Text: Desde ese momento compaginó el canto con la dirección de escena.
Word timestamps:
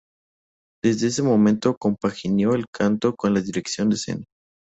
Desde 0.83 1.05
ese 1.09 1.21
momento 1.21 1.77
compaginó 1.77 2.55
el 2.55 2.65
canto 2.73 3.15
con 3.15 3.35
la 3.35 3.39
dirección 3.41 3.89
de 3.89 3.97
escena. 3.97 4.25